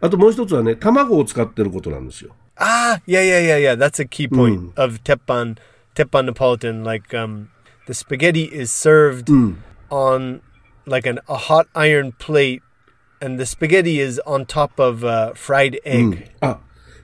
[0.00, 2.34] あともう一つはね、卵を使ってることなんですよ。
[2.56, 3.76] Ah, yeah, yeah, yeah, yeah.
[3.76, 5.56] That's a key point of teppan
[5.94, 6.84] teppan Napolitan.
[6.84, 7.48] Like um,
[7.86, 9.30] the spaghetti is served
[9.90, 10.40] on
[10.86, 12.62] like an, a hot iron plate,
[13.22, 16.30] and the spaghetti is on top of uh, fried egg.
[16.40, 16.58] あ、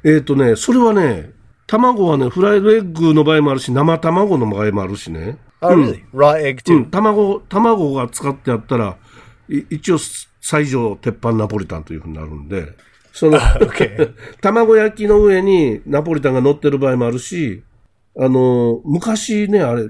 [0.05, 1.33] えっ、とね、それはね、
[1.66, 5.38] 卵はね、フライドエッグの場合もあるし、生卵の場合もあるしね。
[5.66, 6.05] Oh, really?
[6.12, 6.79] Raw egg う too.
[6.81, 8.96] ん、卵、卵が使ってあったら、
[9.48, 9.98] い一応
[10.40, 12.72] 最上鉄板ナポリタンというふうになるんで、
[13.12, 14.12] その、 Okay.
[14.42, 17.62] 卵焼きの上にナポリタンが乗ってる場合もあるし、
[18.18, 19.88] あの、昔ね、あれ、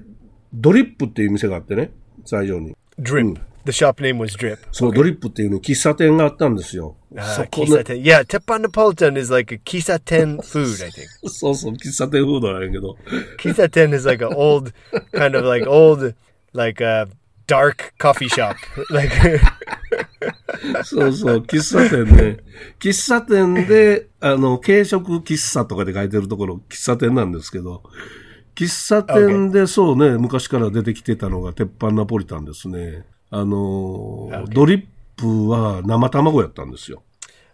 [0.53, 1.91] ドリップっていう店があってね、
[2.25, 2.77] 最上に。
[2.99, 3.37] Drip.
[3.65, 4.59] The shop name was Drip.
[4.73, 6.97] そう、ドリップっていうの喫茶店があったんですよ。
[7.15, 8.03] Ah, そこね、kisaten.
[8.03, 11.07] Yeah, Teppan Napolitan is like a kisaten food, I think.
[11.29, 12.97] そうそう、喫茶店フードなんやけど。
[13.39, 14.73] Kisaten is like an old,
[15.13, 16.15] kind of like old,
[16.53, 17.07] like a
[17.47, 18.57] dark coffee shop.
[18.91, 19.41] Like,
[20.85, 22.39] そうそう、喫茶店ね。
[22.81, 27.83] 喫茶店で、あの、軽食喫茶とかで書いてるところ、喫茶店なんですけど、
[28.55, 33.05] 喫茶店でそうね、昔から出てきてたのが鉄板ナポリタンですね。
[33.37, 37.03] あの、ドリップは生卵やったんですよ。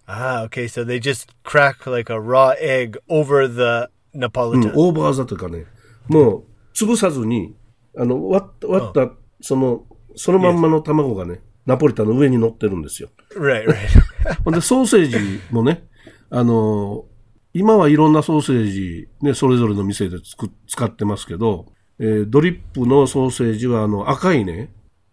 [0.07, 0.65] ah, okay.
[0.65, 4.73] So they just crack like a raw egg over the うん Napolitan.
[4.75, 5.65] オーバーザというかね、
[6.09, 7.55] もう潰さずに、
[7.97, 13.09] あの、割った、割った、その、そのまんまの卵がね、ナポリタンの上に乗ってるんですよ。
[13.35, 13.77] Right, right.
[14.45, 15.87] ほんで、ソーセージもね、
[16.29, 17.11] あのー
[17.53, 21.67] 今はいろんなソーセージ、ね、それぞれの店でつく使ってますけど、
[21.99, 24.73] えードリップのソーセージは、あの、赤いね、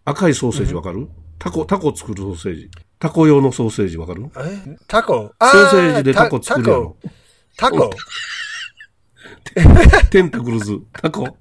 [0.09, 2.69] 赤いソーセージわかる、タコ、タコ作るソーセージ。
[2.97, 4.23] タコ用のソーセージわかる
[4.87, 5.31] Taco.
[5.31, 6.95] ソーセージで Ah, タコ作るやろ
[7.57, 7.89] taco.。
[7.89, 7.89] Taco.
[10.09, 11.27] テンタクルズ、タコ。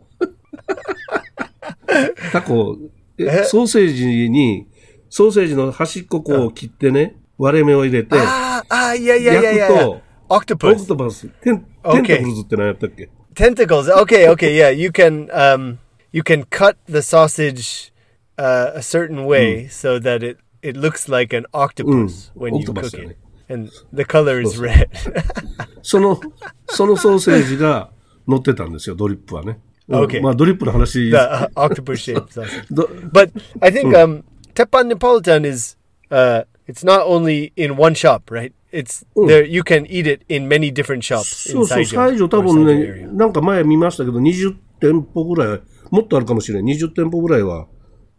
[2.33, 2.76] タコ、
[3.18, 3.44] ええ？
[3.44, 4.66] ソーセージに、
[5.11, 9.66] ソーセージの端っここう切ってね、割れ目を入れて、Ah, ah, yeah, yeah, yeah, 焼 yeah.
[9.68, 9.81] く yeah.
[9.85, 10.74] と、オ Octopus.
[10.81, 13.92] クトパス、テン、テ.ンタクルズって何やったっけ？Tentacles.
[14.02, 14.72] Okay, okay, yeah.
[14.72, 15.79] You can um
[16.12, 17.92] you can cut the sausage
[18.38, 22.91] uh, a certain way so that it it looks like an octopus when you octopus,
[22.91, 23.10] cook yeah.
[23.10, 23.17] it.
[23.49, 24.89] And the color is red.
[25.82, 26.19] その、
[26.67, 27.91] そのソーセージが
[28.27, 29.51] 乗ってたんですよ、ドリップはね。
[29.51, 30.21] うん Okay.
[30.21, 32.65] まあ、ドリップの話、 the uh, octopus shaped sausage.
[32.71, 34.23] ど But I think um
[34.54, 35.75] Teppan Napolitan is
[36.10, 38.54] uh it's not only in one shop, right?
[38.71, 42.12] It's there you can eat it in many different shops そう in そう、 Saijo.
[42.12, 43.13] 西条多 or 分 Saijo ね、 area.
[43.13, 46.75] なんか前見ましたけど、20店舗ぐらい、もっとあるかもしれない。
[46.75, 47.67] 20店舗ぐらいは、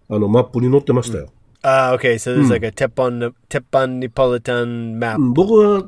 [0.10, 1.30] あの、マップに載ってましたよ。
[1.64, 2.14] Ah, okay.
[2.16, 5.84] So there's like a Teppan Teppan Napolitan map うん僕は、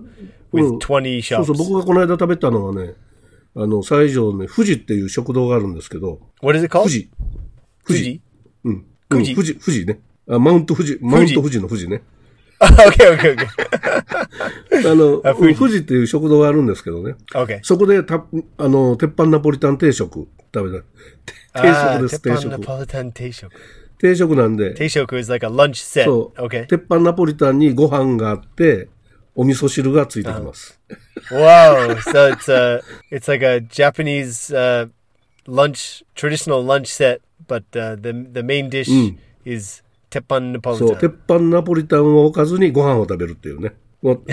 [0.52, 1.46] with うん20そう shops.
[1.46, 2.96] そう、僕がこの間食べたのはね、
[3.56, 6.82] あの、西条ね、富士っていう食堂があるんですけど、What is it called?
[6.82, 7.10] 富士。
[7.88, 8.22] 富士。
[8.64, 8.86] うん。
[9.10, 10.00] 富士うん富士、富士ね。
[10.30, 12.02] あマウント富士、マウント富士の富士ね。
[12.60, 13.48] okay, okay, okay.
[14.92, 17.16] あの、あ富士富士っていう食堂があるんですけどね。
[17.34, 17.60] Okay.
[17.64, 18.26] そこでた、
[18.58, 20.84] あの、鉄板ナポリタン定食食べた。
[21.62, 22.56] 定 Ah, 食です、定 Teppan 食。
[22.56, 23.50] Napolitan Teishoku.
[24.00, 26.06] 定食なんで、Teishoku is like a lunch set.
[26.06, 26.66] そう、Okay.
[26.68, 28.88] 鉄板ナポリタンにご飯があって、
[29.36, 30.80] お味噌汁がついてきます。
[31.32, 31.96] Wow.
[31.98, 32.82] So it's a
[33.12, 34.90] it's like a Japanese uh,
[35.48, 38.90] lunch traditional lunch set, but uh, the the main dish
[39.46, 43.74] is teppan そう.鉄板ナポリタンを置かずにご飯を食べるっていうね。
[44.02, 44.24] もう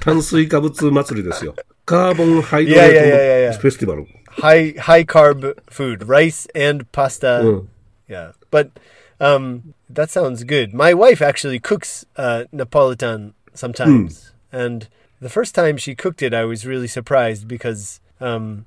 [0.00, 1.54] 炭水化物祭りですよ。
[1.84, 4.06] カーボンハイドレートフェスティバル。
[4.40, 7.42] high high carb food, rice and pasta.
[7.42, 7.66] Mm.
[8.08, 8.70] Yeah, but
[9.19, 10.73] um, that sounds good.
[10.73, 14.87] My wife actually cooks uh, Napolitan sometimes, and
[15.21, 18.65] the first time she cooked it, I was really surprised because um,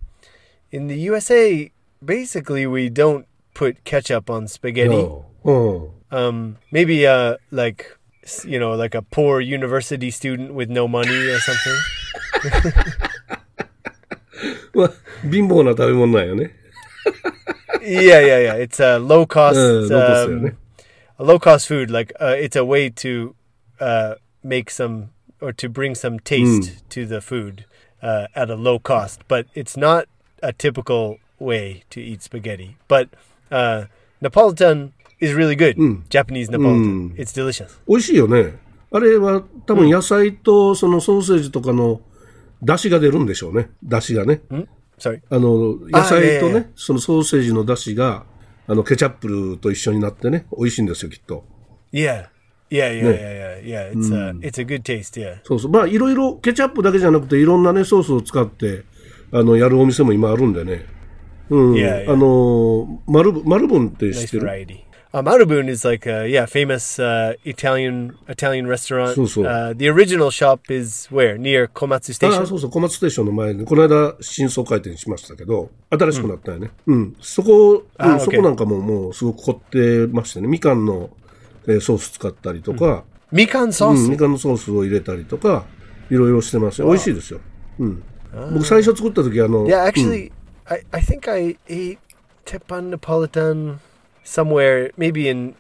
[0.72, 1.70] in the USA,
[2.04, 5.04] basically we don't put ketchup on spaghetti.
[5.44, 5.90] うん。
[6.10, 11.10] Um, maybe uh, like s- you know, like a poor university student with no money
[11.30, 11.72] or something.
[14.74, 14.90] まあ、
[15.24, 16.50] 貧乏な食べ物なんよね。
[17.82, 18.54] yeah, yeah, yeah.
[18.54, 20.54] It's a low cost, うん、残すよ um, ね。
[21.18, 21.90] a low cost food.
[21.90, 23.34] Like uh, it's a way to
[23.80, 27.64] uh, make some or to bring some taste to the food
[28.02, 29.20] uh, at a low cost.
[29.28, 30.06] But it's not
[30.42, 32.76] a typical way to eat spaghetti.
[32.88, 33.08] But
[33.50, 33.86] uh,
[34.22, 35.76] Napolitan is really good.
[36.08, 37.14] Japanese Napolitan.
[37.18, 37.78] It's delicious.
[37.86, 38.54] 美味しいよね。
[38.90, 42.00] あれは多分野菜とそのソーセージとかの
[42.62, 43.70] 出汁が出るんでしょうね。
[43.82, 44.40] 出汁がね。
[44.99, 45.21] Sorry.
[45.29, 48.25] あの、野菜とね、そのソーセージの出汁が、
[48.67, 51.45] あの、ケチャップと一緒になってね、美味しいんですよ、きっと。
[51.91, 52.27] Yeah.
[52.69, 53.91] Yeah, yeah, yeah, yeah.
[53.91, 55.21] It's uh, it's a good taste.
[55.21, 55.41] Yeah.
[55.43, 55.71] そうそう。
[55.71, 58.83] まあ、いろいろ、ケチャップだけじゃなくて、いろんなね、ソースを使って、
[59.31, 60.85] あの、やるお店も今あるんでね。
[61.49, 61.75] うん。
[61.75, 64.92] いやいやあの、マルブ、マルブンって知ってる？Variety.
[65.13, 69.15] Uh, Marubun is like a yeah famous uh, Italian Italian restaurant.
[69.15, 72.41] Uh, the original shop is where near Komatsu あ Station.
[72.41, 76.71] あそうそう、小松ステーションの前に、この間、新装開店しましたけど、新しくなったよね。
[76.87, 77.15] うん。
[77.21, 81.11] そこ、あうん、そこなんかももうすごく凝ってましてね、みかんの、
[81.67, 84.09] えーソース使ったりとか、Mikan うん、sauce.
[84.09, 85.65] みかんのソースを入れたりとか、
[86.09, 86.87] いろいろしてますよ。
[86.87, 87.39] 美味しいですよ。
[87.77, 88.03] うん。
[88.53, 90.31] 僕最初作った時、あの、Yeah, actually,
[90.65, 91.99] I, I think I ate
[92.45, 93.77] Teppan Napolitan
[94.24, 95.54] somewhere, maybe in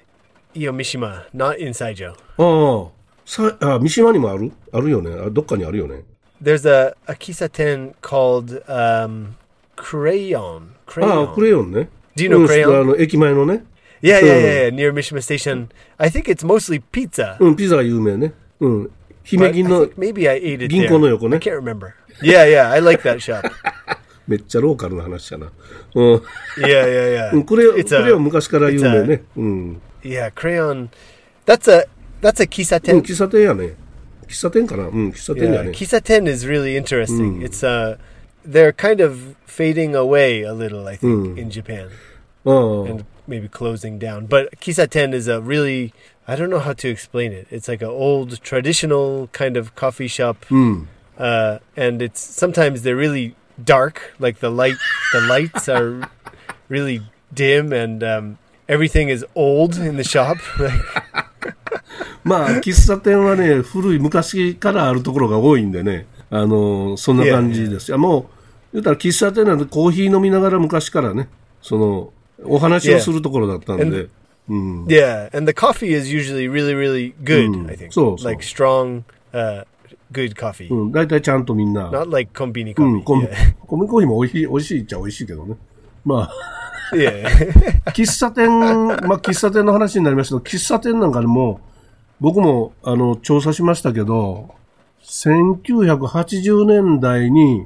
[0.54, 2.14] Iomishima, not in Saijo.
[2.38, 2.90] ああ、
[3.24, 5.10] さあ、三島にもあるあるよね。
[5.20, 6.04] あどっかにあるよね。
[6.42, 9.34] There's a, a kisaten called um,
[9.76, 10.70] Crayon.
[10.86, 11.22] あ Crayon.
[11.32, 11.88] あ、クレヨンね。
[12.16, 12.80] Do you know うん Crayon?
[12.82, 13.64] あの、駅前のね。
[14.02, 14.26] yeah, yeah, Hmm.
[14.26, 15.68] yeah, yeah, near Mishima Station.
[15.98, 17.36] I think it's mostly pizza.
[17.40, 18.32] うん、ピザ有名ね。
[18.60, 18.84] うん。
[18.84, 18.90] but
[19.24, 20.88] 姫 I 銀の think maybe I ate it 銀 there.
[20.88, 21.36] 行の横ね。
[21.36, 21.92] I can't remember.
[22.22, 23.42] Yeah, yeah, I like that shop.
[24.26, 25.50] めっちゃローカルな話やな。
[25.94, 26.14] うん。
[26.14, 26.22] Yeah,
[26.58, 27.44] yeah, うん yeah.
[27.44, 29.22] クレヨン、 It's クレヨン a 昔から有名ね。
[29.36, 29.80] うん。
[30.02, 30.88] yeah Crayon.
[31.46, 31.86] That's a
[32.20, 33.02] that's a うん、 kisaten.
[33.02, 33.74] 喫茶店やね。
[34.26, 35.70] 喫茶店かなうん、喫茶店や Yeah, ね。
[35.70, 37.40] kisaten is really interesting.
[37.40, 37.44] Mm.
[37.44, 37.96] It's uh,
[38.46, 41.38] they're kind of fading away a little, I think, Mm.
[41.38, 41.88] in Japan,
[42.44, 42.90] ああ。
[42.90, 44.26] and maybe closing down.
[44.26, 45.92] But kisaten is a really
[46.26, 47.46] I don't know how to explain it.
[47.50, 50.88] It's like an old traditional kind of coffee shop, うん。
[51.18, 54.76] uh, and it's sometimes they're really dark, like the light
[55.12, 56.08] the lights are
[56.68, 58.38] really dim, and um,
[58.68, 60.38] everything is old in the shop.
[60.58, 60.74] Like,
[62.24, 66.06] まあ、喫茶店はね、古い昔からあるところが多いんでね。
[66.30, 67.96] あの、そんな感じですよ。
[67.98, 68.26] もう、
[68.74, 71.28] 言うたら喫茶店なんでコーヒー飲みながら昔からね、
[71.62, 72.12] その、
[72.44, 74.10] お話をするところだったんで And-。
[74.50, 74.84] うん。
[74.86, 77.50] Yeah, and the coffee is usually really, really good.
[77.50, 77.70] Mm.
[77.70, 78.24] I think So, so.
[78.24, 79.64] like strong, uh,
[80.13, 81.89] good coffee, うん、大体ちゃんとみんな。
[81.89, 82.85] not like kombini う coffee.
[82.97, 83.29] ん、コン yeah.
[83.67, 85.55] コンビニコーヒーも美味しい、美味しいっちゃ美味しいけどね。
[86.05, 86.31] まあ.
[87.91, 91.59] 喫茶店、まあ、喫茶店の話になりましたけど、喫茶店なんかでも、
[92.19, 94.49] 僕も、あの、調査しましたけど、
[95.03, 97.65] 1980年代に、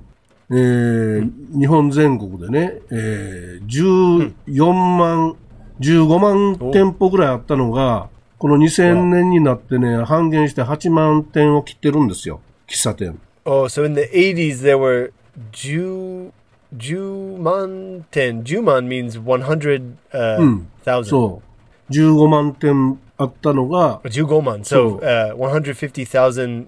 [0.49, 5.35] えー日本全国でね、えー14万、
[5.81, 8.07] 15万店舗ぐらいあったのが、
[8.37, 13.19] この2000年になってね、半減して8万点を切ってるんですよ、喫茶店。
[13.45, 14.61] おお、そう、in 80s
[16.75, 21.41] 10, 万点、10万 means 100,、uh, う、そ
[21.89, 26.67] う、15万店あったのが、15万、そう、uh, 150,000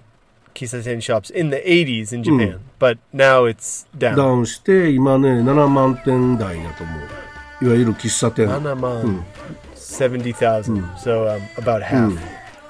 [0.52, 4.16] 喫茶店 shops in the 80s in Japan,、うん、but now it's down.
[4.16, 7.29] ダウンして、今ね、7万店台だと思う。
[7.62, 8.48] いわゆる喫茶店。
[8.48, 9.20] Anaman, Mm.
[9.74, 10.82] seventy thousand.
[10.98, 12.16] So um, about half.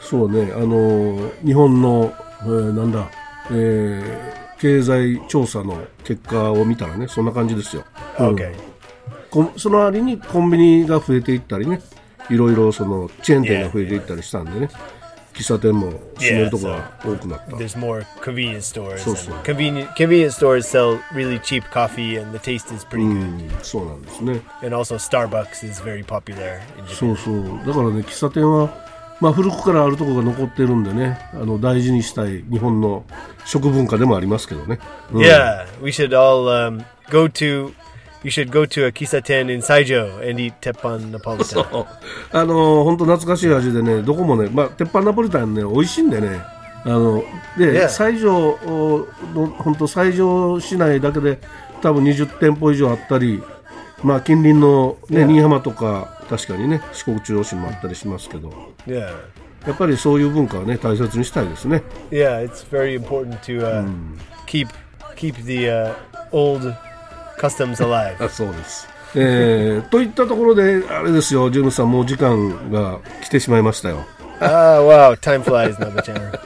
[0.01, 3.09] そうね、あの、日本の、えーなんだ、
[3.51, 7.85] えー経済調査の結果を見たらね、そんな感じですよ。
[8.19, 8.53] うん Okay.
[9.31, 11.81] こその割にコンビニが増えていったりね、
[12.29, 14.69] いろいろそのチェーン店が増えていったりしたんでね、
[15.35, 17.57] 喫茶店も閉めるところが多くなった。
[17.57, 19.03] there's more convenience stores.
[19.03, 19.33] So, and so.
[19.43, 23.47] Convenient convenience stores sell really cheap coffee, and the taste is pretty う good.
[23.47, 24.41] ん、そうなんですね。
[24.63, 26.95] And also, Starbucks is very popular in Japan.
[26.95, 27.67] そうそう。
[27.67, 28.69] だからね、喫茶店は、
[29.21, 33.05] まあ古くからあるところが残ってるんでね、あの大事にしたい日本の
[33.45, 34.79] 食文化でもありますけどね。
[35.13, 37.73] うん Yeah, we should all um, go to.
[38.23, 41.65] You should go to a kisaten in Saijo and eat teppan Napolitan.
[42.33, 46.43] あの本当懐かしい味でね、どこもね、まあ、鉄板ナポリタンね、美味しいんでね、
[46.85, 47.25] あの
[47.57, 47.89] で、Yeah.
[47.89, 48.59] 西条
[49.35, 51.39] の、本当、西条市内だけで、
[51.83, 53.43] 多分20店舗以上あったり、
[54.03, 58.51] まあ、近隣の、ね.新居浜とか、確かにね、四国中央市もあったりしますけど、
[58.87, 59.11] yeah,
[59.67, 61.83] やっぱりそういう文化はね、大切にしたいですね。
[62.11, 63.85] yeah, it's very important to uh,
[64.47, 64.69] keep
[65.17, 65.95] keep the uh,
[66.33, 66.75] old
[67.41, 68.23] customs alive.
[68.25, 68.89] あそうです。
[69.15, 74.05] えー、といったところで、あれですよ、ジェームスさん、もう時間が来てしまいましたよ。
[74.41, 76.39] ah, wow, time flies, Naba-chan.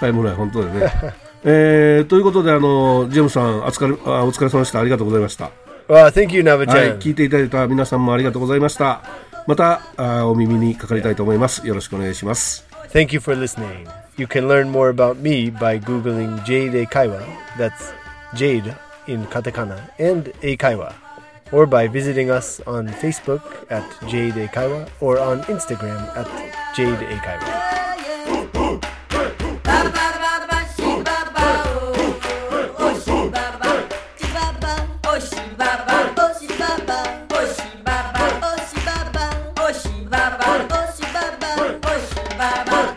[0.00, 0.92] タイムライン、本当だよね。
[1.44, 4.80] えー、ということで、あの、ジェームスさん、お疲れあお疲れ様でした。
[4.80, 5.50] ありがとうございました。
[5.88, 9.02] Well, thank you, はい.聞いていただいた皆さんもありがとうございました。
[9.46, 11.66] また、あお耳にかかりたいと思います。
[11.66, 12.66] よろしくお願いします。
[12.92, 13.86] Thank you for listening.
[14.16, 17.22] You can learn more about me by googling Jade Eikaiwa.
[17.56, 17.92] That's
[18.34, 18.74] Jade
[19.08, 20.94] in katakana and Eikaiwa.
[21.50, 26.28] Or by visiting us on Facebook at Jade Eikaiwa or on Instagram at
[26.76, 27.77] Jade Eikaiwa.